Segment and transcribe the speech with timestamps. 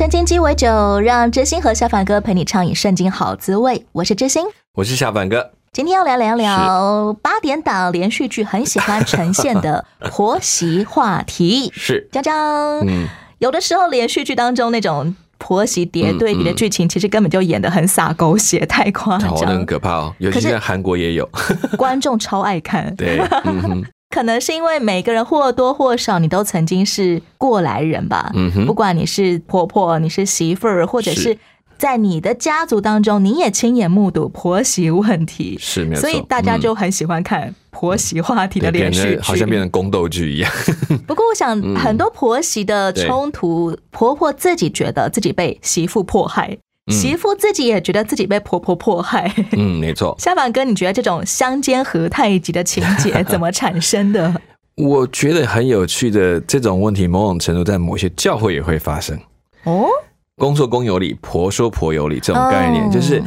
[0.00, 3.84] 圣经鸡尾酒，让知心和小凡哥陪你畅饮圣经好滋味。
[3.92, 5.50] 我是知心，我是小凡哥。
[5.74, 11.70] 今天要来聊聊八点档连续剧很喜欢呈现的 婆媳话题。
[11.74, 12.34] 是，江江，
[12.86, 13.06] 嗯，
[13.40, 21.28] 有的时候连续剧当中那种婆媳叠对比的剧情，其实根本就演的很洒狗血，太夸张哦，那很，可怕哦，尤其在韩国也有。
[21.76, 22.90] 观众超爱看。
[22.96, 28.30] 对，嗯哼，可能是因为每个人或多或少，你都曾经是过来人吧。
[28.34, 28.66] 嗯哼。
[28.66, 31.38] 不管你是婆婆，你是媳妇儿，或者是是。
[31.78, 36.10] 在你的家族当中，你也亲眼目睹婆媳问题，是没有错。
[36.10, 40.52] 所以大家嗯就很喜欢看婆媳话题的连续剧，好像变成宫斗剧一样。
[41.08, 46.58] 不过，我想很多婆媳的冲突，婆婆自己觉得自己被媳妇迫害，嗯
[46.88, 49.32] 媳妇自己也觉得自己被婆婆迫害。
[49.52, 50.14] 嗯，没错。
[50.18, 54.34] 夏凡哥，你觉得这种相煎何太急的情节 怎么产生的？
[54.76, 59.18] 我觉得很有趣的这种问题，某种程度在某些教会也会发生。
[59.64, 59.86] 哦，
[60.36, 63.22] 公说公有理，婆说婆有理，这种概念、哦就是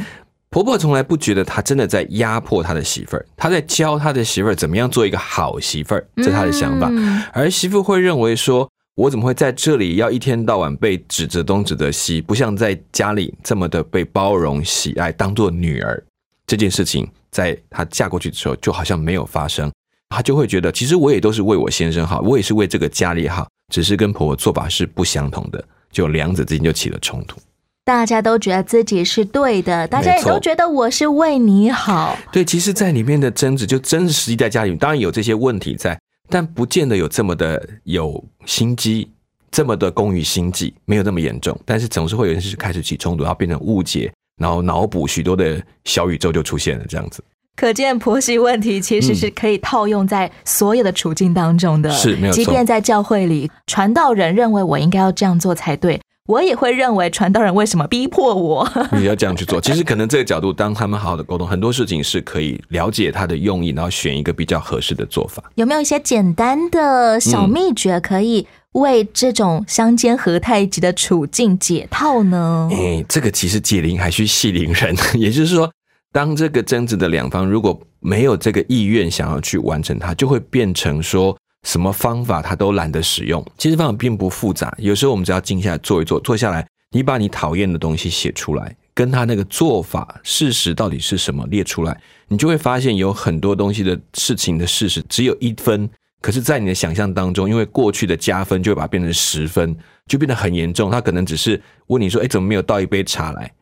[0.50, 6.88] 婆婆从来不觉得她真的在压迫她的媳妇儿，她在教她的媳妇儿怎么样做一个好媳妇儿，这是她的想法。
[6.92, 16.00] 嗯而媳妇会认为说，我怎么会在这里要一天到晚被指责东指责西，不像在家里这么的被包容喜爱，当做女儿
[16.46, 19.72] 这件事情，在她嫁过去的时候就好像没有发生，
[20.10, 27.40] 她就会觉得，其实我也都是为我先生好，我也是为这个家里好，只是跟婆婆做法是不相同的，就两者之间就起了冲突。
[27.84, 32.16] 大家都觉得自己是对的，大家也都觉得我是为你好。
[32.30, 39.10] 对，其实，在里面的争执，就真实际在家里，当然有这些问题在，但不见得有这么的有心机，
[39.50, 41.58] 这么的攻于心计，没有那么严重。
[41.64, 47.22] 但是总是会有人是开始起冲突，然后变成误解，然后脑补许多的小宇宙就出现了，这样子。
[47.56, 52.42] 可见婆媳问题其实是可以套用在所有的处境当中的，是没有错。
[52.42, 58.66] 即便在教会里，传道人认为我应该要这样做才对，我也会认为传道人为什么逼迫我？
[58.96, 59.60] 你要这样去做。
[59.60, 65.44] 其实可能这个角度，当他们好好的沟通，很多事情是可以了解他的用意，然后选一个比较合适的做法。
[65.56, 72.70] 有没有一些简单的小秘诀可以为这种相煎何太急的处境解套呢？
[72.72, 75.70] 哎，这个其实解铃还需系铃人， 也就是说，
[76.10, 83.44] 当这个争执的两方如果没有这个意愿想要去完成它，就会变成说什么方法他都懒得使用。
[83.58, 95.90] 其实方法并不复杂，有时候我们只要静下来做一做，坐下来，你把你讨厌的东西写出来，跟他那个做法事实到底是什么列出来，你就会发现有很多东西的事情的事实只有一分。
[96.20, 99.76] 可是，在你的想象当中，因为过去的加分就会把它变成十分，
[100.06, 100.90] 就变得很严重。
[100.90, 103.52] 他可能只是问你说：“哎，怎么没有倒一杯茶来？”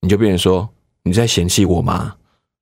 [0.00, 0.66] 你就变成说
[1.04, 2.14] ：“你在嫌弃我吗？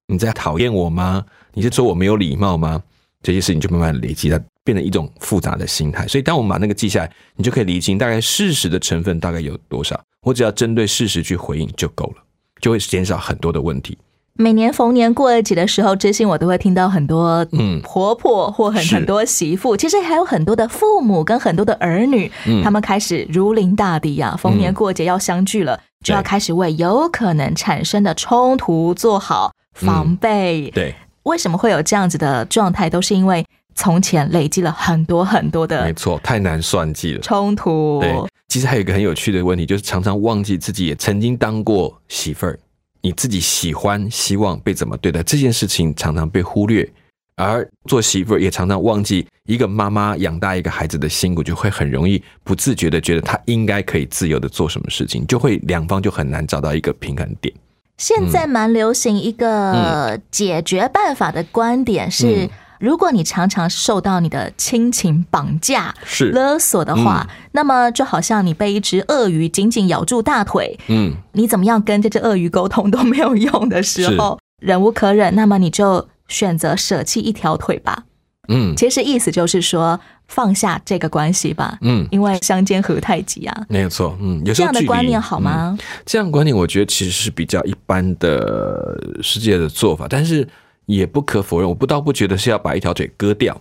[0.08, 1.24] 你在讨厌我吗？
[1.52, 2.82] 你是说我没有礼貌吗？”
[3.22, 6.08] 这些事情就慢慢累积，它变成一种复杂的心态。
[6.08, 10.00] 所以，当我们把那个记下来，你就可以理清大概事实的成分大概有多少。
[10.22, 12.22] 我只要针对事实去回应就够了，
[12.60, 13.96] 就会减少很多的问题。
[14.36, 30.68] 每年逢年过节的时候，知心我都会听到很多嗯婆婆或很是很多媳妇，其实还有很多的父母跟很多的儿女，嗯他们开始如临大敌啊，逢年过节要相聚了，就要开始为有可能产生的冲突做好防备。
[30.74, 30.92] 对，
[31.22, 32.90] 为什么会有这样子的状态？
[32.90, 37.20] 都是因为从前累积了很多很多的没的错，太难算计了。
[37.20, 38.00] 冲突。
[38.00, 38.14] 对，
[38.48, 42.58] 其实还有一个很有趣的问题，就是常常忘记自己也曾经当过媳妇儿，
[43.02, 46.88] 你自己喜欢、希望被怎么对待这件事情，常常被忽略。
[47.36, 57.52] 而做媳妇儿也常常忘记，一个妈妈养大一个孩子的辛苦，就会很容易不自觉的觉得她应该可以自由的做什么事情，就会两方就很难找到一个平衡点。
[57.98, 62.50] 现在蛮流行一个解决办法的观点是嗯，
[62.84, 78.04] 如果你常常受到你的亲情绑架、是勒索的话，那么就好像你被一只鳄鱼紧紧咬住大腿，嗯，你怎么样跟这只鳄鱼沟通都没有用的时候，忍无可忍，那么你就选择舍弃一条腿吧。
[78.48, 79.98] 嗯其实意思就是说，
[80.28, 83.66] 放下这个关系吧，嗯，因为相煎何太急啊。
[83.70, 84.14] 没有错。
[84.20, 85.78] 嗯，这样的观念好嗯吗？
[86.04, 90.46] 这样的观念，我觉得其实是比较一般的世界的做法，但是
[90.86, 93.58] 也不可否认，我不倒不觉得是要把一条腿割掉，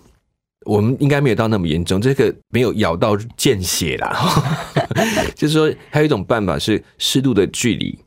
[0.65, 4.15] 我们应该没有到那么严重，这个没有咬到见血啦。
[5.35, 7.97] 就是说，还有一种办法是适度的距离，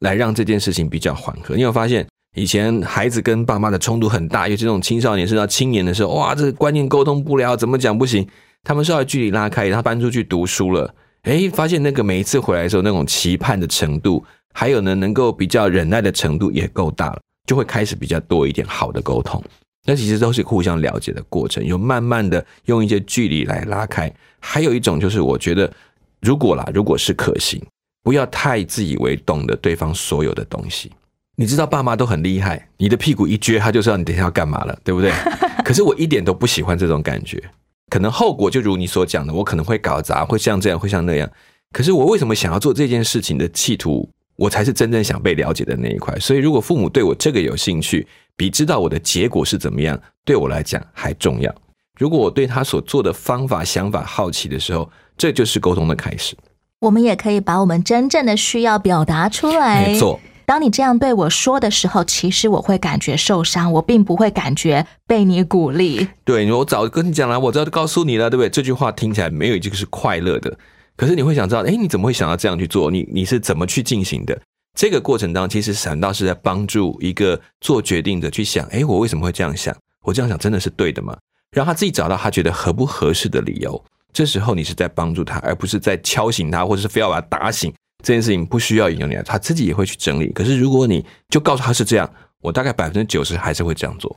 [0.00, 1.54] 来让这件事情比较缓和。
[1.54, 2.06] 你有发现，
[2.36, 8.26] 以前孩子跟爸妈的冲突很大，尤其这种青少年甚至到青年的时候，哇，这个观念沟通不了，怎么讲不行？
[8.64, 10.94] 他们稍微距离拉开，他搬出去读书了，
[11.24, 14.24] 诶，发现那个每一次回来的时候，那种期盼的程度，
[14.54, 19.42] 还有呢，能够比较忍耐的程度也够大了，就会开始比较多一点好的沟通。
[19.84, 24.12] 那其实都是互相了解的过程，有慢慢的用一些距离来拉开。
[24.38, 25.72] 还有一种就是，我觉得
[26.20, 27.60] 如果啦，如果是可行，
[28.04, 30.92] 不要太自以为懂得对方所有的东西。
[31.34, 35.10] 你知道爸妈都很厉害，你的屁股一撅，他就知道你等一下要干嘛了，对不对？
[35.64, 37.42] 可是我一点都不喜欢这种感觉，
[37.90, 41.28] 可能后果就如你所讲的，我可能会搞砸，会像这样，会像那样。
[41.72, 46.18] 可是我为什么想要做这件事情的企图，我才是真正想被了解的那一块。
[46.18, 48.06] 所以，如果父母对我这个有兴趣，
[48.36, 51.54] 比知道我的结果是怎么样，对我来讲还重要。
[51.98, 56.34] 如果我对他所做的方法、想法好奇的时候，这就是沟通的开始。
[56.80, 59.86] 我们也可以把我们真正的需要表达出来。
[59.86, 66.08] 没错，当你这样对我说的时候，其实我会感觉受伤，我并不会感觉被你鼓励。
[66.24, 68.48] 对，我早跟你讲了，我早就告诉你了，对不对？
[68.48, 70.58] 这句话听起来没有一句是快乐的，
[71.02, 72.88] 可是你会想知道，哎，你怎么会想要这样去做？
[72.88, 74.40] 你你是怎么去进行的？
[74.78, 79.76] 这个过程当中，其实反倒是在帮助一个做决定的去想：哎，我为什么会这样想？
[80.04, 81.18] 我这样想真的是对的吗？
[81.50, 83.84] 让他自己找到他觉得合不合适的理由。
[84.12, 87.74] 这时候你是在帮助他，而不是在敲醒他，或者是非要把他打醒。
[88.04, 90.30] 这件事情不需要引用你，他自己也会去整理。
[90.30, 92.08] 可是如果你就告诉他是这样，
[92.40, 94.16] 我大概百分之九十还是会这样做。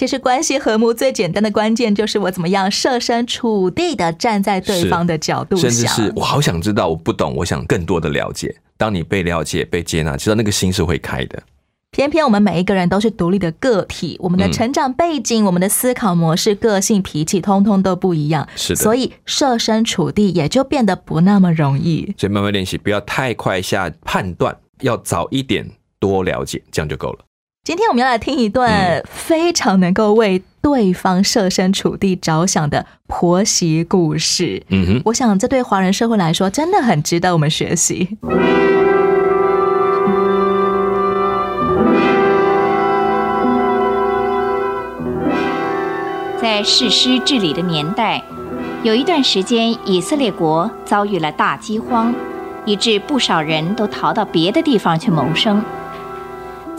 [0.00, 8.56] 其实关系和睦最简单的关键就是我怎么样设身处地的站在对方的角度甚至是我好想知道，我不懂，我想更多的了解。
[8.78, 11.42] 当你被了解、被接纳，知道那个心是会开的。
[11.90, 18.48] 偏偏我们每一个人都是独立的个体，我们的成长背景、我们的思考模式、个性、脾气，通通都不一样。
[18.56, 22.14] 是的，所以设身处地也就变得不那么容易。
[22.16, 27.18] 所以慢慢练习，不要太快下判断，要早一点多了解，这样就够了。
[27.70, 34.60] 今天我们要来听一段非常能够为对方设身处地着想的婆媳故事。
[34.70, 38.18] 嗯哼，我想这对华人社会来说真的很值得我们学习。
[46.42, 48.20] 在士师治理的年代，
[48.82, 52.12] 有一段时间，以色列国遭遇了大饥荒，
[52.64, 55.62] 以致不少人都逃到别的地方去谋生。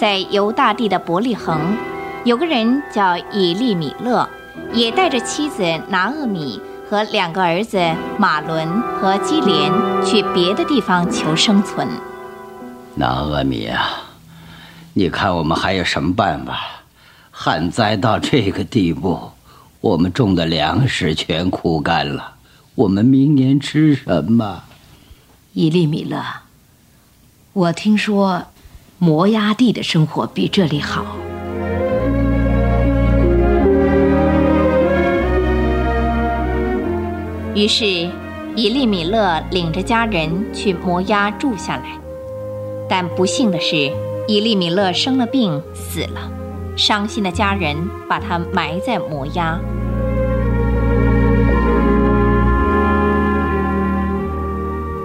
[0.01, 1.77] 在犹大地的伯利恒，
[2.25, 4.27] 有个人叫以利米勒，
[4.73, 6.59] 也带着妻子拿厄米
[6.89, 7.77] 和两个儿子
[8.17, 9.71] 马伦和基连
[10.03, 11.87] 去别的地方求生存。
[12.95, 13.91] 拿厄米啊，
[14.95, 16.57] 你看我们还有什么办法？
[17.29, 19.29] 旱灾到这个地步，
[19.81, 22.37] 我们种的粮食全枯干了，
[22.73, 24.63] 我们明年吃什么？
[25.53, 26.19] 以利米勒，
[27.53, 28.45] 我听说。
[29.03, 31.03] 摩崖地的生活比这里好。
[37.55, 37.83] 于是，
[38.55, 41.85] 以利米勒领着家人去摩崖住下来。
[42.87, 43.91] 但不幸的是，
[44.27, 46.31] 以利米勒生了病死了，
[46.77, 47.75] 伤心的家人
[48.07, 49.59] 把他埋在摩崖。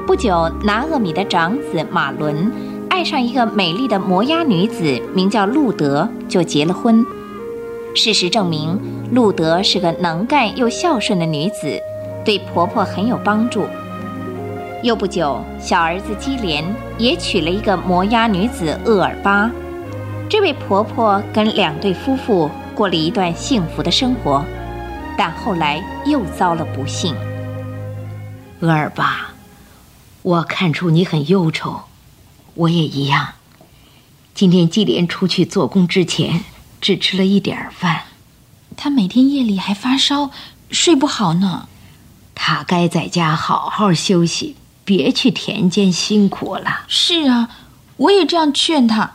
[0.07, 2.53] 不久，拿厄米的长子马伦。
[2.97, 4.83] 爱上一个美丽的摩押女子，
[5.15, 7.05] 名叫路德，就结了婚。
[7.95, 8.81] 事实证明，
[9.13, 11.79] 路德是个能干又孝顺的女子，
[12.25, 13.67] 对婆婆很有帮助。
[14.83, 16.65] 又不久，小儿子基连
[16.97, 19.51] 也娶了一个摩押女子厄尔巴。
[20.27, 24.43] 这位婆婆跟两对夫妇过了一段幸福的生活，
[25.19, 27.15] 但后来又遭了不幸。
[28.61, 29.33] 厄尔巴，
[30.23, 31.83] 我看出你很忧愁。
[32.57, 33.35] 我也一样。
[34.35, 36.45] 今天季莲出去做工之前，
[36.81, 38.03] 只吃了一点饭。
[38.77, 40.31] 她每天夜里还发烧，
[40.71, 41.69] 睡不好呢。
[42.35, 46.85] 她该在家好好休息，别去田间辛苦了。
[46.89, 47.49] 是啊，
[47.97, 49.13] 我也这样劝他。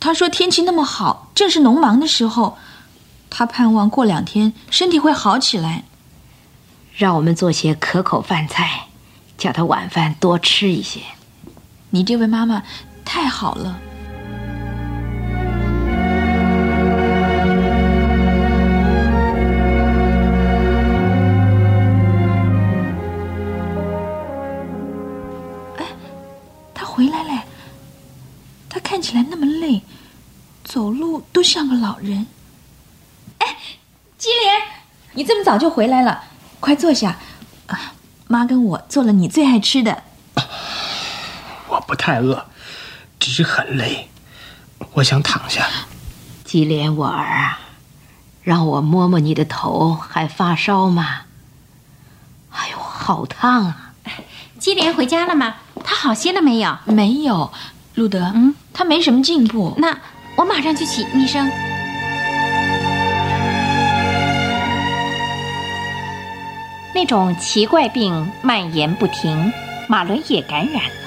[0.00, 2.58] 他说天气那么好，正是农忙的时候，
[3.30, 5.84] 他盼望过两天身体会好起来。
[6.94, 8.88] 让我们做些可口饭菜，
[9.38, 11.00] 叫他晚饭多吃一些。
[11.94, 12.62] 你这位妈妈
[13.04, 13.78] 太好了。
[25.76, 25.84] 哎，
[26.72, 27.44] 他回来了。
[28.70, 29.82] 他看起来那么累，
[30.64, 32.26] 走路都像个老人。
[33.36, 33.56] 哎，
[34.16, 34.62] 基莲，
[35.12, 36.24] 你这么早就回来了，
[36.58, 37.18] 快坐下。
[37.66, 37.92] 啊，
[38.28, 40.04] 妈跟我做了你最爱吃的。
[41.82, 42.46] 我不太饿，
[43.18, 44.08] 只是很累，
[44.92, 45.66] 我想躺下。
[46.44, 47.58] 吉莲，我儿啊，
[48.44, 51.22] 让我摸摸你的头，还发烧吗？
[52.50, 53.92] 哎呦，好烫啊！
[54.60, 55.56] 吉莲回家了吗？
[55.82, 56.78] 他好些了没有？
[56.84, 57.52] 没有，
[57.96, 59.74] 路德，嗯，他没什么进步。
[59.78, 59.98] 那
[60.36, 61.50] 我马上去请医生。
[66.94, 69.52] 那种奇怪病蔓延不停，
[69.88, 71.01] 马伦也感染了。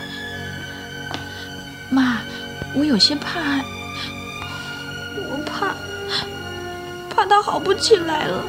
[2.77, 3.39] 我有些怕，
[5.15, 5.74] 我怕，
[7.10, 8.44] 怕他好不起来了。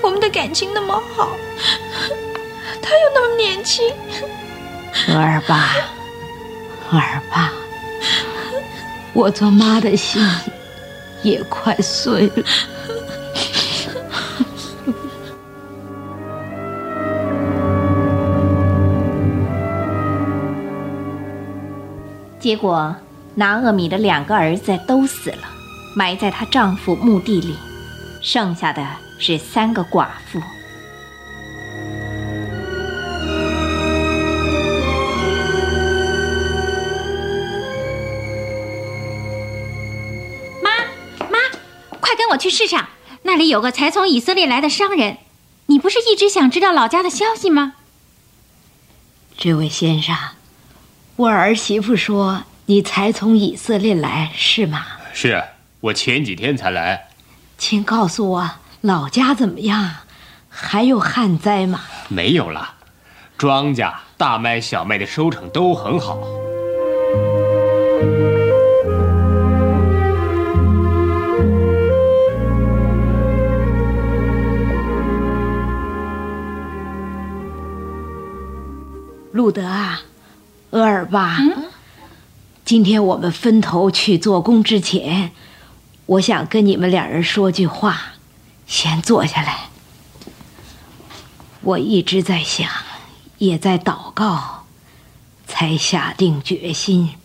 [0.00, 1.36] 我们的感情那么好，
[2.80, 3.94] 他又那么年轻。
[5.08, 5.74] 儿吧，
[6.90, 7.52] 儿吧，
[9.12, 10.26] 我做妈的心
[11.22, 12.44] 也快碎了。
[22.42, 22.96] 结果，
[23.36, 25.48] 拿厄米的两个儿子都死了，
[25.94, 27.54] 埋在她丈夫墓地里，
[28.20, 28.84] 剩下的
[29.20, 30.40] 是三个寡妇。
[40.60, 40.70] 妈
[41.30, 41.38] 妈，
[42.00, 42.88] 快跟我去市场，
[43.22, 45.18] 那里有个才从以色列来的商人。
[45.66, 47.74] 你不是一直想知道老家的消息吗？
[49.38, 50.16] 这位先生。
[51.16, 55.44] 我儿媳妇说：“你才从以色列来，是吗？”“是，
[55.80, 57.08] 我前几天才来。
[57.58, 58.50] ”“请告诉我，
[58.80, 59.90] 老家怎么样？
[60.48, 62.74] 还有旱灾吗？”“没有了，
[63.36, 66.18] 庄稼、大麦、小麦的收成都很好。”
[79.32, 80.00] 路德啊！
[80.72, 81.36] 额尔巴，
[82.64, 85.30] 今天我们分头去做工之前，
[86.06, 88.14] 我想跟你们两人说句话。
[88.66, 89.68] 先坐下来。
[91.60, 92.70] 我一直在想，
[93.36, 94.64] 也在祷告，
[95.46, 97.16] 才下定决心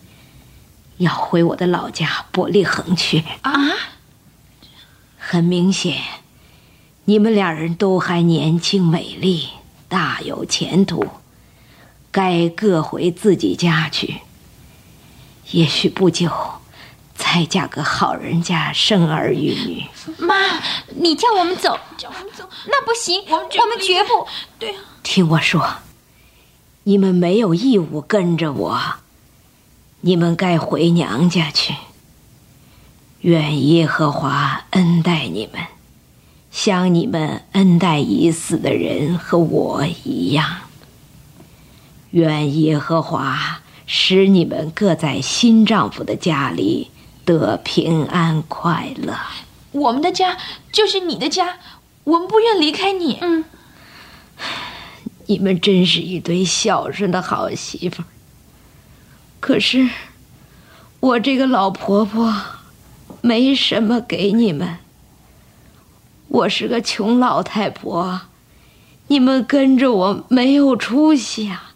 [0.98, 3.24] 要回我的老家伯利恒去。
[3.40, 3.52] 啊！
[5.16, 6.02] 很明显，
[7.06, 9.48] 你们两人都还年轻美丽，
[9.88, 11.06] 大有前途。
[12.18, 14.22] 该各回自己家去。
[15.52, 16.28] 也许不久，
[17.14, 19.84] 再嫁个好人家，生儿育女。
[20.18, 20.34] 妈，
[20.96, 24.26] 你叫我们走，叫我们走，那不行，我们我们绝不。
[24.58, 25.64] 对啊，听我说，
[26.82, 28.80] 你们没有义务跟着我，
[30.00, 31.72] 你们该回娘家去。
[33.20, 35.62] 愿耶和华恩待你们，
[36.50, 40.67] 像你们恩待已死的人和我一样。
[42.10, 46.90] 愿耶和华使你们各在新丈夫的家里
[47.24, 49.14] 得平安快乐。
[49.72, 50.36] 我们的家
[50.72, 51.58] 就是你的家，
[52.04, 53.18] 我们不愿离开你。
[53.20, 53.44] 嗯，
[55.26, 58.02] 你们真是一对孝顺的好媳妇。
[59.40, 59.88] 可是，
[61.00, 62.34] 我这个老婆婆
[63.20, 64.78] 没什么给你们。
[66.28, 68.22] 我是个穷老太婆，
[69.06, 71.67] 你们跟着我没有出息啊。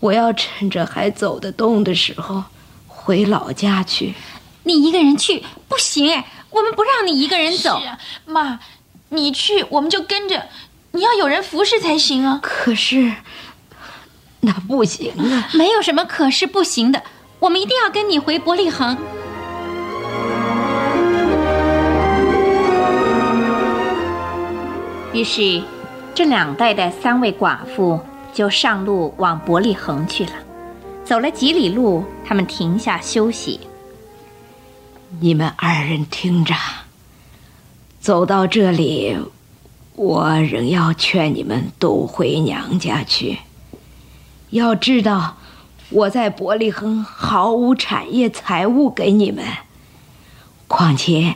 [0.00, 2.42] 我要趁着还走得动的时候，
[2.88, 4.14] 回老家去。
[4.64, 7.78] 你一个人去不行哎，我们不让你一个人走。
[7.80, 8.60] 是啊，妈，
[9.10, 10.46] 你去我们就跟着，
[10.92, 12.40] 你要有人服侍才行啊。
[12.42, 13.12] 可是，
[14.40, 15.48] 那不行啊。
[15.54, 17.02] 没有什么可是不行的，
[17.38, 18.96] 我们一定要跟你回伯利恒。
[25.12, 25.62] 于是，
[26.14, 28.00] 这两代的三位寡妇。
[28.40, 30.32] 就上路往伯利恒去了，
[31.04, 33.60] 走了几里路，他们停下休息。
[35.20, 36.54] 你们二人听着，
[38.00, 39.14] 走到这里，
[39.94, 43.40] 我仍要劝你们都回娘家去。
[44.48, 45.36] 要知道，
[45.90, 49.44] 我在伯利恒毫无产业财物给你们，
[50.66, 51.34] 况且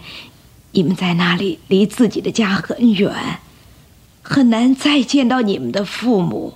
[0.71, 3.41] 你们在那里离自己的家很远，
[4.23, 6.55] 很难再见到你们的父母。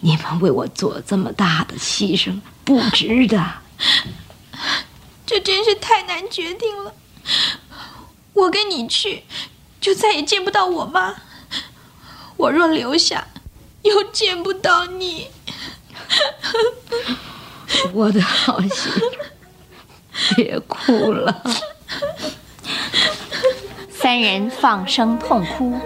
[0.00, 3.42] 你们为我做这么大的牺牲，不值得。
[5.26, 6.92] 这真是太难决定了。
[8.32, 9.24] 我跟你去，
[9.80, 11.14] 就再也见不到我妈；
[12.36, 13.26] 我若留下，
[13.82, 15.28] 又见不到你。
[17.92, 19.00] 我的好媳妇，
[20.34, 21.42] 别哭了。
[23.88, 25.78] 三三人放声痛哭。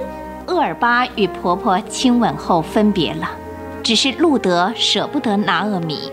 [0.46, 3.28] 厄尔巴与婆婆亲吻后分别了，
[3.84, 6.10] 只是路德舍不得拿厄米。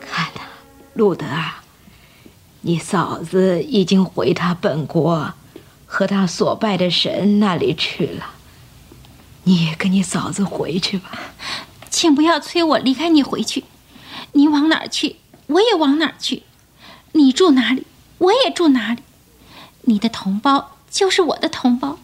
[0.00, 0.42] 看呐，
[0.94, 1.64] 路德啊，
[2.60, 5.34] 你嫂子已经回她本国，
[5.84, 8.34] 和她所拜的神那里去了。
[9.42, 11.10] 你也跟你嫂子回去吧。
[11.90, 13.64] 请不要催我离开你回去。
[14.34, 15.16] 你往哪儿去，
[15.48, 16.44] 我也往哪儿去。
[17.12, 17.84] 你住哪里，
[18.18, 19.02] 我也住哪里。
[19.82, 21.98] 你的同胞就是我的同胞，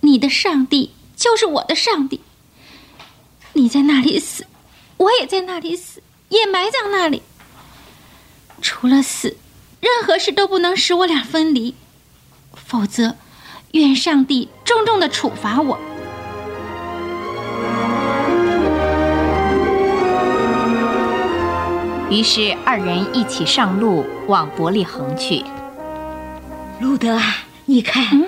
[0.00, 2.22] 你的上帝就是我的上帝。
[3.52, 4.46] 你在那里死，
[4.96, 7.22] 我也在那里死，也埋葬那里。
[8.62, 9.36] 除了死，
[9.80, 11.74] 任何事都不能使我俩分离，
[12.54, 13.16] 否则，
[13.72, 15.78] 愿上帝重重的处罚我。
[22.10, 25.44] 于是二人一起上路往伯利恒去。
[26.80, 28.26] 路德啊，你看，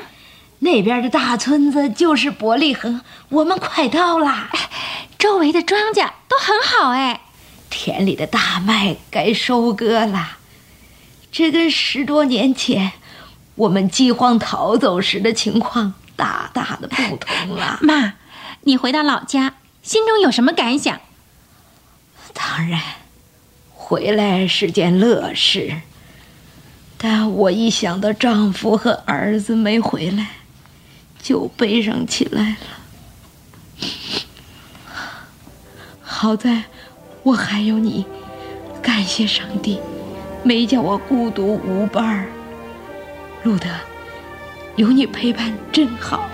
[0.60, 4.48] 那边的大村子就是伯利恒，我们快到了。
[5.22, 7.20] 周围的庄稼都很好哎，
[7.70, 10.38] 田里的大麦该收割了。
[11.30, 12.90] 这跟十多年前
[13.54, 17.78] 我们饥荒逃走时的情况大大的不同了。
[17.86, 18.14] 妈，
[18.62, 21.00] 你回到老家，心中有什么感想？
[22.34, 22.80] 当然。
[23.72, 25.82] 回来是件乐事，
[26.98, 30.30] 但我一想到丈夫和儿子没回来，
[31.22, 33.86] 就悲伤起来了。
[36.22, 36.62] 好在，
[37.24, 38.06] 我还有你，
[38.80, 39.80] 感谢上帝，
[40.44, 42.26] 没叫我孤独无伴儿。
[43.42, 43.66] 路德，
[44.76, 46.28] 有你陪伴真好。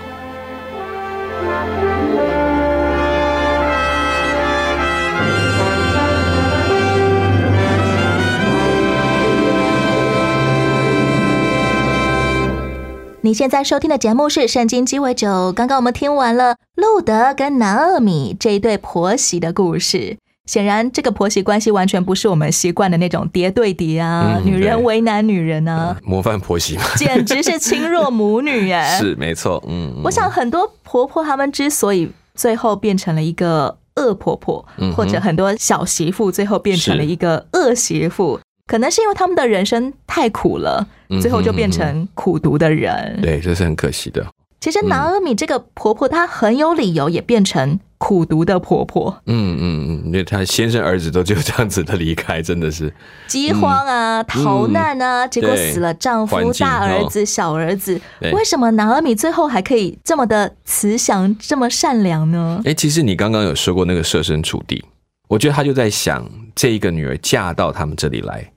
[13.21, 15.27] 你现在收听的节目是《圣经鸡尾酒》。
[15.51, 34.65] 刚刚我们听完了路德跟南厄米这一对婆媳的故事，显然这个婆媳关系完全不是我们习惯的那种爹对爹啊，女人为难女人啊，模范婆媳嘛，简直是亲若母女哎， 是没错，嗯，我想很多婆婆她们之所以最后变成了一个恶婆婆，
[34.95, 38.39] 或者很多小媳妇最后变成了一个恶媳妇。
[38.69, 40.87] 可能是因为他们的人生太苦了，
[41.19, 43.19] 最后就变成苦读的人。
[43.19, 44.23] 对，这是很可惜的。
[44.59, 49.19] 其实拿阿米这个婆婆，她很有理由也变成苦读的婆婆。
[49.25, 52.93] 嗯嗯嗯，因为她先生儿子都就这样子的离开，真的是
[53.25, 57.99] 饥荒啊、逃难啊，结果死了丈夫、大儿子、小儿子。
[58.33, 62.61] 为什么拿阿米最后还可以这么的慈祥、这么善良呢？
[62.65, 64.85] 哎，其实你刚刚有说过那个设身处地，
[65.27, 68.51] 我觉得她就在想，这一个女儿嫁到他们这里来。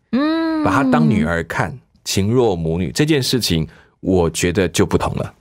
[0.64, 3.66] 把她当女儿看，情若母女这件事情，
[4.00, 5.34] 我觉得就不同了。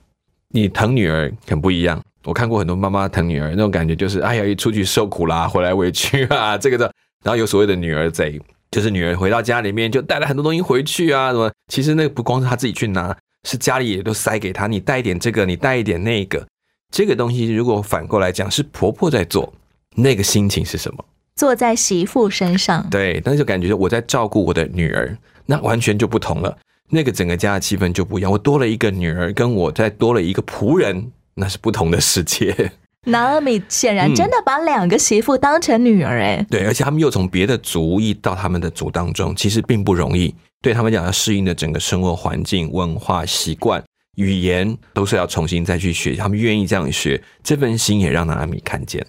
[0.48, 2.00] 你疼女儿很不一样。
[2.24, 6.92] 我看过很多妈妈疼女儿那种感觉，就是哎呀，一出去受苦啦，回来委屈啊，这个的。
[7.24, 11.50] 然后有所谓的女儿贼，就是女儿回到家里面就带了很多东西回去啊，什么？
[11.66, 13.16] 其实那不光是她自己去拿，
[13.48, 14.66] 是家里也都塞给她。
[14.66, 16.46] 你带一点这个，你带一点那个。
[16.92, 19.52] 这个东西如果反过来讲，是婆婆在做，
[19.96, 21.04] 那个心情是什么？
[21.34, 25.16] 坐在媳妇身上，对，那就感觉我在照顾我的女儿，
[25.46, 26.56] 那完全就不同了。
[26.90, 28.30] 那个整个家的气氛就不一样。
[28.30, 32.72] 我多了一个女儿，跟我再多了一个仆人，那是不同的世界。
[33.06, 40.32] 拿尔米显然真的把两个媳妇当成女儿，哎，对，而且他们又从别的族裔到他们的族当中，其实并不容易。
[40.60, 43.82] 对他们讲，要适应的整个生活环境、文化习惯、
[44.16, 46.14] 语言，都是要重新再去学。
[46.14, 49.04] 他们愿意这样学，这份心也让拿尔米看见。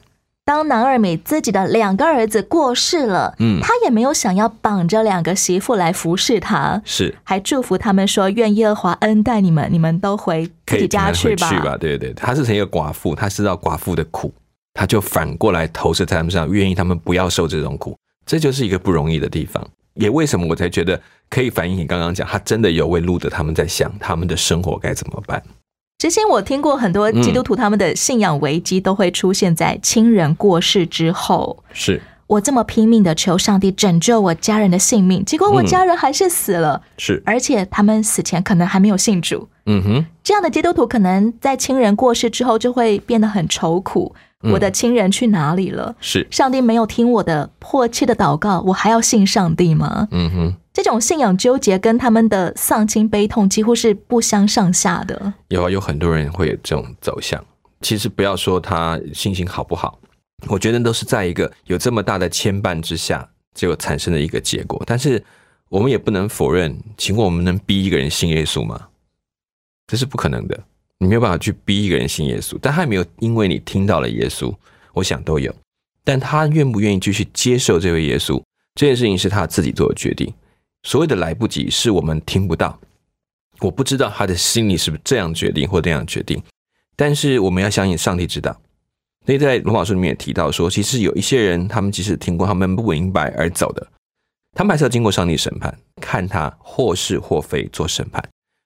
[0.46, 14.34] 当南二美自己的两个儿子过世了，嗯，他也没有想要绑着两个媳妇来服侍他，是，还祝福他们说：“愿耶和华恩待你们，你们都回自己家去吧。”去吧，对对对，他是成一个寡妇，他知道寡妇的苦，
[14.74, 19.66] 他就反过来投射在他们身上，愿意他们不要受这种苦，这就是一个不容易的地方。
[19.94, 25.42] 也为什么我才觉得可以反映你刚刚讲，他真的有为路德他们在想他们的生活该怎么办。
[26.04, 31.64] 之前我听过很多基督徒，他们的信仰危机都会出现在亲人过世之后。
[31.72, 36.82] 是我这么拼命的求上帝拯救我家人的性命，结果我家人还是死了。
[36.98, 39.48] 是，而且他们死前可能还没有信主。
[39.66, 44.14] 嗯哼，这样的基督徒可能在亲人过世之后就会变得很愁苦。
[44.42, 45.96] 我的亲人去哪里了？
[46.02, 50.10] 是，上帝没有听我的迫切的祷告，我还要信上帝吗？
[50.12, 50.56] 嗯哼。
[50.74, 55.34] 这种信仰纠结跟他们的丧亲悲痛几乎是不相上下的。
[55.50, 57.44] 有啊，有很多人会有这种走向。
[57.82, 60.00] 其实不要说他心情好不好，
[60.48, 64.82] 我觉得都是在一个有这么大的牵绊之下，就产生的一个结果。
[64.88, 65.24] 但是
[65.70, 68.88] 我们也不能否认，请问我们能逼一个人信耶稣吗？
[69.86, 70.60] 这是不可能的。
[70.98, 74.52] 你没有办法去逼一个人信耶稣，但他也没有因为你听到了耶稣，
[74.94, 75.54] 我想都有。
[76.04, 78.42] 但他愿不愿意继续接受这位耶稣，
[78.74, 80.34] 这件事情是他自己做的决定。
[80.84, 82.80] 所谓的来不及，是我们听不到，
[83.60, 86.42] 我不知道他的心里是不是这样决定或那样决定。
[86.96, 88.56] 但是我们要相信上帝知道。
[89.26, 93.88] 所以在罗马书里面也提到说，其实有一些人，他们即使听过，他们不明白而走的，
[94.54, 98.22] 他们还是要经过上帝审判，看他或是或非做审判。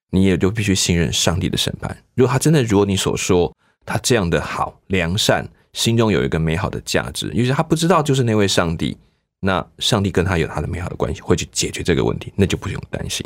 [0.10, 1.96] 你也就必须信任上帝的审判。
[2.16, 8.98] 如果他真的如你所说，他这样的好良善，心中有一个美好的价值，于是他不知道就是那位上帝，
[9.40, 13.26] 那上帝跟他有他的美好的关系，会去解决这个问题，那就不用担心。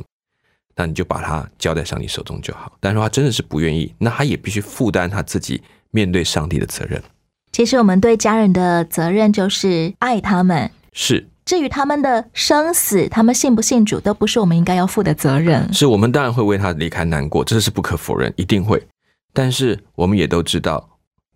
[0.76, 2.72] 那你就把他交在上帝手中就好。
[2.80, 7.02] 但是他真的是不愿意，那他也必须负担他自己面对上帝的责任。
[7.52, 11.28] 其实我们对家人的责任就是爱他们，是。
[11.44, 15.74] 至于他们的生死，他们信不信主，都不是我们应该要负的责任。
[15.74, 18.82] 是我们当然会为他离开难过，这是不可否认，一定会。
[19.34, 20.88] 但是我们也都知道，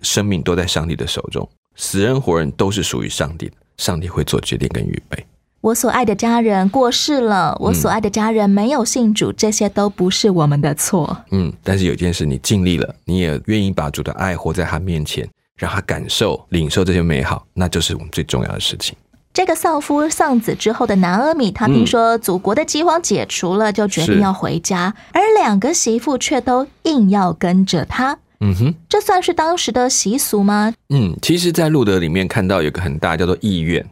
[0.01, 5.25] 生命都在上帝的手中，死人活人都是属于上帝的，上帝会做决定跟预备。
[5.61, 11.17] 我所爱的家人过世了，我所爱的家人没有信主，这些都不是我们的错。
[11.31, 18.95] 嗯，但是有件事你尽力了，你也愿意把主的爱活在他面前，让他感受、领受这些美好，那就是我们最重要的事情。
[19.33, 28.19] 这个丧夫丧子之后的拿阿米，他听说祖国的饥荒解除了，就决定要回家，而两个媳妇却都硬要跟着他。
[28.45, 30.71] 嗯哼，这算是当时的习俗吗？
[30.89, 33.84] 嗯，其实，在路德里面看到有个很大叫做意愿，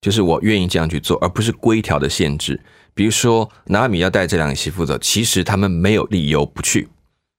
[0.00, 2.60] 就是我愿意这样去做，而不是规条的限制。
[2.94, 6.88] 比如说，拿阿米要带这两个媳妇走，其实他们没有理由不去，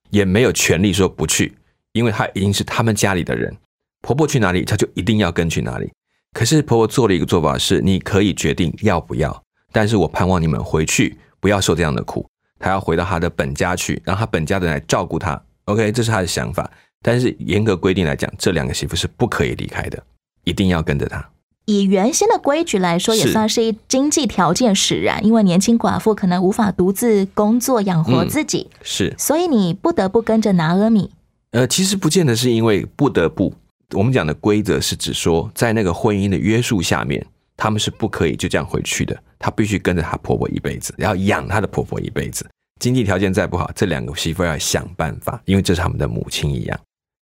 [0.10, 1.54] 也没有权利说不去，
[1.92, 3.54] 因为他已经是他们家里的人，
[4.02, 5.92] 婆婆去哪里，他就一定要跟去哪里。
[6.32, 12.26] 可是婆婆做了一个做法是，你可以决定要不要，但是我盼望你们回去不要受这样的苦。
[12.60, 15.42] 她要回到她的本家去，让她本家的人来照顾她。
[15.68, 16.70] OK，这是他的想法。
[17.02, 20.04] 但是严格规定来讲，这两个媳妇是不可以离开的，
[20.44, 21.24] 一定要跟着他。
[21.66, 31.12] 以原先的规矩来说，也算是一经济条件使然，因为年轻寡妇可能无法独自工作养活自己，是，所以你不得不跟着拿阿米。
[31.52, 33.54] 呃，其实不见得是因为不得不。
[33.94, 37.26] 我们讲的规则是指说，在那个婚姻的约束下面，
[37.56, 39.18] 他们是不可以就这样回去的。
[39.38, 42.46] 她必须跟着她婆婆一辈子，要养她的婆婆一辈子。
[42.80, 46.80] 经济条件再不好，这两个媳妇要想办法，因为这是他们的母亲一样。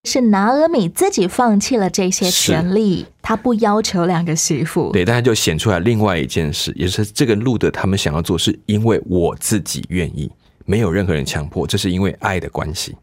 [0.08, 4.92] 是拿俄米自己放弃了这些权利，他不要求两个媳妇。
[4.92, 10.32] 对，但是就显出来另外一件事，也是这个路的他们想要做，是因为我自己愿意，
[10.66, 12.96] 没有任何人强迫，这是因为爱的关系。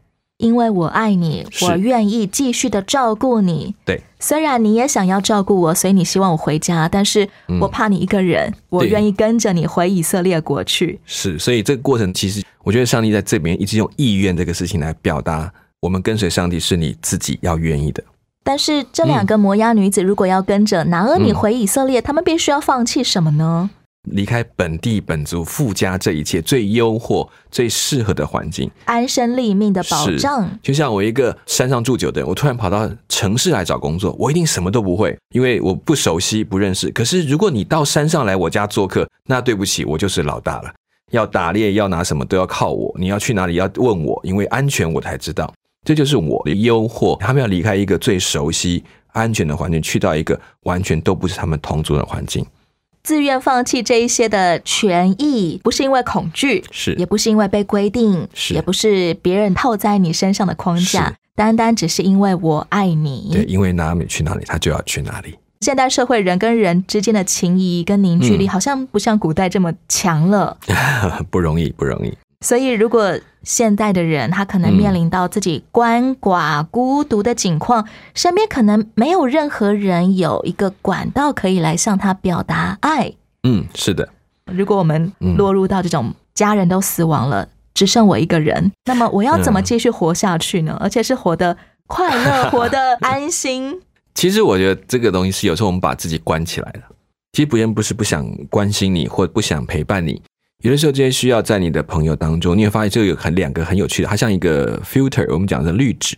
[0.43, 3.73] 因为我爱你，我愿意继续的照顾你。
[3.85, 7.27] 对，虽然你也想要照顾我，所以你希望我回家，但是
[7.61, 10.99] 我怕你一个人，我愿意跟着你回以色列国去。
[11.05, 18.03] 是，所以这个过程其实，我觉得上帝在这边一直用意愿这个事情来表达，我们跟随上帝是你自己要愿意的。
[18.43, 23.69] 但是这两个摩押女子如果要跟着拿阿米回以色列，他们必须要放弃什么呢？
[24.11, 30.49] 离开本地本族附加这一切最优渥、最适合的环境，安身立命的保障。
[30.61, 36.91] 就像我一个山上住久的人，我突然跑到城市来找工作，我一定什么都不会，因为我不熟悉、不认识。
[36.91, 40.73] 可是如果你到山上来我家做客，那对不起，我就是老大了。
[41.11, 42.93] 要打猎、要拿什么都要靠我。
[42.99, 45.53] 你要去哪里要问我，因为安全我才知道。
[45.85, 47.17] 这就是我的诱惑。
[47.19, 52.45] 他们要离开一个最熟悉、安全的环境，去到一个完全都不是他们同族的环境。
[53.03, 63.29] 自愿放弃这一些的权益，不是因为恐惧，是也不是因为被规定，是也不是别人套在你身上的框架，单单只是因为我爱你。
[63.33, 65.35] 对，因为哪里去哪里，他就要去哪里。
[65.59, 70.57] 现代社会人跟人之间的情谊跟凝聚力，好像不像古代这么强了，
[71.29, 72.13] 不容易，不容易。
[72.43, 83.13] 所以，如果现在的人他可能面临到自己鳏寡孤独的境况，身边可能没有任何人有一个管道可以来向他表达爱。
[83.43, 84.07] 嗯，是的。
[84.45, 90.77] 如果我们落入到这种家人都死亡了，只剩我一个人， 那么我要怎么继续活下去呢？
[90.79, 93.81] 而且是活得快乐，活得安心。
[94.13, 96.81] 其实我觉得这个东西是有时候我们把自己关起来了。
[97.31, 100.21] 其实别人不是不想关心你，或不想陪伴你。
[100.63, 106.17] 有的时候，这些需要在你的朋友当中，你会发现这个有很两个很有趣的，它像一个 filter，我们讲的滤纸。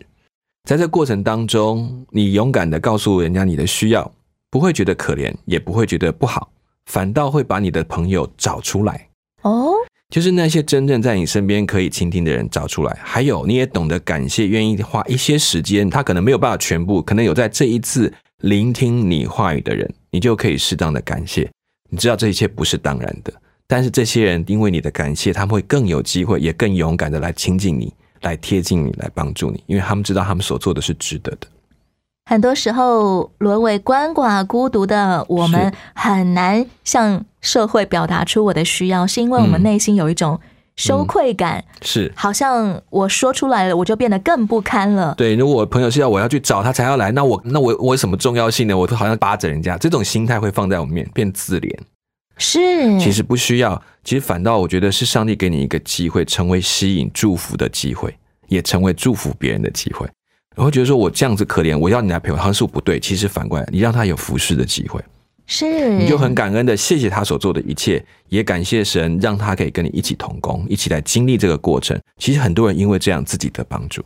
[0.70, 4.12] 在这过程当中，你勇敢的告诉人家你的需要，
[4.52, 6.52] 不会觉得可怜，也不会觉得不好，
[6.86, 9.10] 反倒会把你的朋友找出来。
[9.42, 9.72] 哦，
[10.14, 12.96] 就是那些真正在你身边可以倾听的人找出来。
[13.02, 21.50] 还有，你也懂得感谢，愿意花一些时间，他可能没有办法全部，可能有在这一次聆听你话语的人，你就可以适当的感谢。
[21.90, 23.34] 你知道这一切不是当然的。
[23.67, 31.47] 但是这些人因为你的感谢，他们会更有机会，也更勇敢的来亲近你，来贴近你，来帮助你，因为他们知道他们所做的是值得的。
[32.30, 40.39] 很多时候，沦为鳏寡孤独的我们，很难向社会表达出我的需要，是因为我们内心有一种
[40.75, 45.13] 羞愧感，是好像我说出来了，我就变得更不堪了。
[45.15, 48.75] 对，如果我朋友是要我要去找他才要来，那我那我我有什么重要性呢？
[48.75, 51.75] 我都好像扒着人家，这种心态会放在我面，变自怜。
[52.38, 58.13] 是，其实不需要，其实反倒我觉得是上帝给你一个机会，成为吸引祝福的机会，
[58.48, 60.08] 也成为祝福别人的机会。
[60.56, 63.00] 我会觉得说我这样子可怜，我要你来陪我，好像是我不对。
[63.00, 65.04] 其实反过来，你让他有服侍的机会，
[65.48, 72.00] 是，你就很感恩的谢谢他所做的一切，也感谢神让他可以跟你一起同工，一起来经历这个过程。
[72.17, 74.02] 其实很多人因为这样自己的帮助，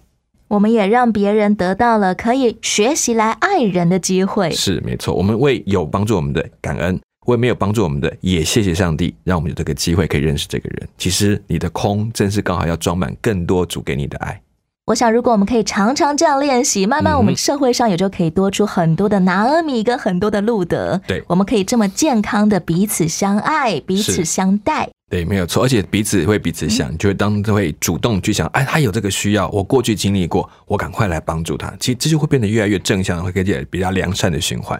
[0.47, 4.49] 我们也让别人得到了可以学习来爱人的机会。
[4.51, 10.89] 是没错，我们为有帮助我们的感恩，为没有帮助我们的也谢谢上帝，让我们有这个机会可以认识这个人。
[10.97, 14.41] 其实你的空正是刚好要装满更多主给你的爱。
[14.85, 20.99] 我想，如果我们可以常常这样练习，慢慢我们社会上也就可以多出很多的拿阿米跟很多的路德。
[21.05, 24.89] 对，我们可以这么健康的彼此相爱、彼此相待。
[25.11, 31.71] 对，没有错，而且彼此会彼此想，就会当会主动去想，哎，他有这个需要，我过去经历过，我赶快来帮助他。
[31.79, 34.79] 其实这就会变得越来越正向，会给起比较良善的循环。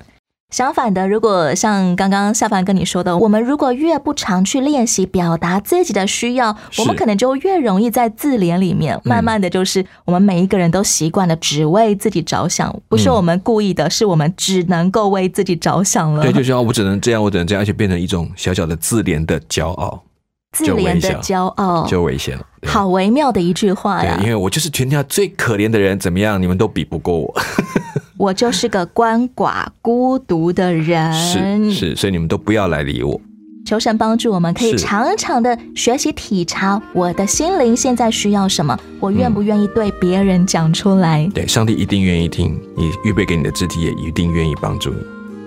[0.49, 16.23] 相反的，如果像刚刚夏凡跟你说的，我们如果越不常去练习表达自己的需要，我们可能就越容易在自怜里面，慢慢的就是我们每一个人都习惯了只为自己着想，不是我们故意的，是我们只能够为自己着想了。
[16.23, 20.01] 对，就像我只能这样，我只能这样，而且变成一种小小的自怜的骄傲，
[20.53, 22.43] 自怜的骄傲就危险了。
[22.65, 24.17] 好微妙的一句话呀！
[24.23, 26.41] 因为我就是全天下最可怜的人，怎么样？
[26.41, 27.33] 你们都比不过我。
[28.19, 33.19] 我就是个鳏寡孤独的人，是是，所以你们都不要来理我。
[33.65, 41.29] 求神帮助我们，可以常常的学习体察我的心灵现在需要什么，我愿不愿意对别人讲出来？
[41.34, 44.97] 对，上帝一定愿意听，你预备给你的肢体也一定愿意帮助你。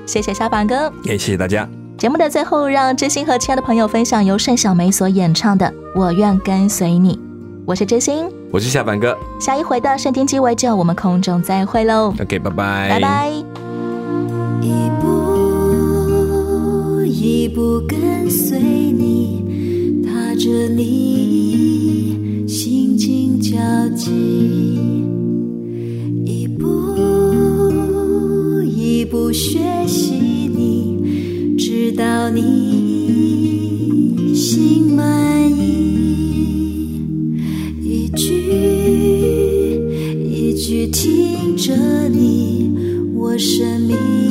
[0.07, 1.69] 谢谢小板哥，也谢谢大家。
[1.99, 7.17] 节目的最后，让知心和亲爱的朋友分享由盛小梅所演唱的《我愿跟随你》。
[7.67, 9.17] 我是知心，我是下凡哥。
[9.41, 12.13] 下一回的圣天鸡尾酒，我们空中再会喽。
[12.21, 13.31] OK，拜拜，拜拜。
[14.61, 23.57] 一步一步跟随你，踏着你，心境交
[23.97, 24.11] 集。
[26.27, 26.69] 一步
[28.67, 30.13] 一步学习
[30.55, 32.62] 你，直到你。
[40.93, 41.73] 听着
[42.09, 42.71] 你
[43.15, 44.22] 我生命